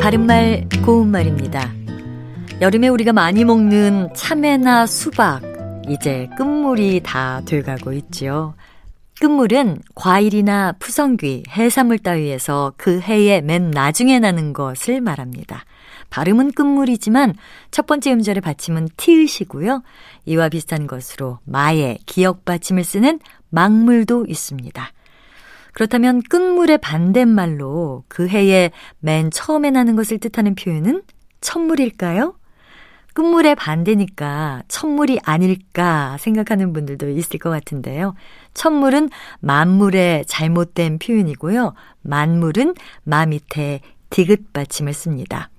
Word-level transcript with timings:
바른말 0.00 0.68
고운말입니다. 0.86 1.72
여름에 2.60 2.86
우리가 2.86 3.12
많이 3.12 3.44
먹는 3.44 4.10
참외나 4.14 4.86
수박, 4.86 5.42
이제 5.88 6.28
끝물이 6.38 7.00
다 7.02 7.42
돼가고 7.44 7.92
있지요. 7.92 8.54
끝물은 9.18 9.78
과일이나 9.96 10.74
푸성귀, 10.78 11.42
해산물 11.50 11.98
따위에서 11.98 12.72
그 12.76 13.00
해의 13.00 13.42
맨 13.42 13.72
나중에 13.72 14.20
나는 14.20 14.52
것을 14.52 15.00
말합니다. 15.00 15.64
발음은 16.10 16.52
끝물이지만 16.52 17.34
첫 17.72 17.86
번째 17.86 18.12
음절의 18.12 18.42
받침은 18.42 18.90
티읕이고요. 18.96 19.82
이와 20.26 20.48
비슷한 20.50 20.86
것으로 20.86 21.40
마에 21.44 21.98
기억 22.06 22.44
받침을 22.44 22.84
쓰는 22.84 23.18
막물도 23.48 24.26
있습니다. 24.28 24.92
그렇다면 25.72 26.22
끝물의 26.22 26.78
반대말로 26.78 28.04
그 28.08 28.28
해의 28.28 28.70
맨 28.98 29.30
처음에 29.30 29.70
나는 29.70 29.96
것을 29.96 30.18
뜻하는 30.18 30.54
표현은 30.54 31.02
첫물일까요? 31.40 32.34
끝물의 33.12 33.56
반대니까 33.56 34.62
첫물이 34.68 35.20
아닐까 35.24 36.16
생각하는 36.18 36.72
분들도 36.72 37.10
있을 37.10 37.38
것 37.38 37.50
같은데요. 37.50 38.14
첫물은 38.54 39.10
만물의 39.40 40.26
잘못된 40.26 40.98
표현이고요. 40.98 41.74
만물은 42.02 42.74
마 43.02 43.26
밑에 43.26 43.80
디귿 44.10 44.52
받침을 44.52 44.92
씁니다. 44.92 45.50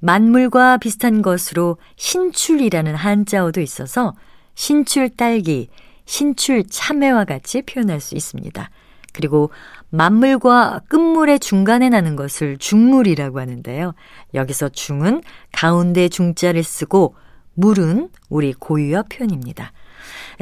만물과 0.00 0.78
비슷한 0.78 1.22
것으로 1.22 1.76
신출이라는 1.96 2.94
한자어도 2.94 3.60
있어서 3.60 4.14
신출 4.54 5.10
딸기, 5.10 5.68
신출 6.06 6.64
참외와 6.68 7.24
같이 7.24 7.62
표현할 7.62 8.00
수 8.00 8.14
있습니다. 8.14 8.70
그리고 9.12 9.50
만물과 9.90 10.82
끝물의 10.88 11.40
중간에 11.40 11.88
나는 11.88 12.16
것을 12.16 12.58
중물이라고 12.58 13.40
하는데요. 13.40 13.94
여기서 14.34 14.68
중은 14.70 15.22
가운데 15.52 16.08
중자를 16.08 16.62
쓰고 16.62 17.14
물은 17.54 18.10
우리 18.28 18.52
고유어 18.52 19.04
표현입니다. 19.10 19.72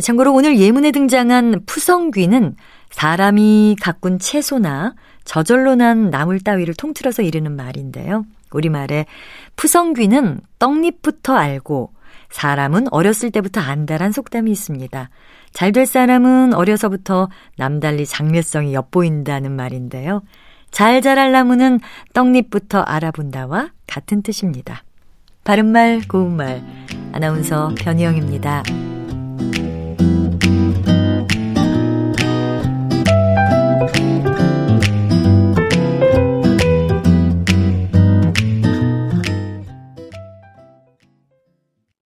참고로 0.00 0.32
오늘 0.32 0.58
예문에 0.58 0.92
등장한 0.92 1.62
푸성귀는 1.66 2.56
사람이 2.90 3.76
가꾼 3.80 4.18
채소나 4.18 4.94
저절로 5.24 5.74
난 5.74 6.10
나물 6.10 6.40
따위를 6.40 6.74
통틀어서 6.74 7.22
이르는 7.22 7.54
말인데요. 7.56 8.24
우리말에 8.50 9.06
푸성귀는 9.56 10.40
떡잎부터 10.58 11.34
알고 11.34 11.92
사람은 12.30 12.88
어렸을 12.92 13.30
때부터 13.30 13.60
안다란 13.60 14.12
속담이 14.12 14.50
있습니다. 14.50 15.10
잘 15.52 15.72
될 15.72 15.86
사람은 15.86 16.54
어려서부터 16.54 17.28
남달리 17.56 18.06
장래성이 18.06 18.74
엿보인다는 18.74 19.52
말인데요. 19.52 20.22
잘 20.70 21.00
자랄 21.00 21.32
나무는 21.32 21.80
떡잎부터 22.12 22.80
알아본다와 22.80 23.70
같은 23.86 24.22
뜻입니다. 24.22 24.82
바른말 25.44 26.02
고운말 26.08 26.62
아나운서 27.12 27.74
변희영입니다. 27.78 28.62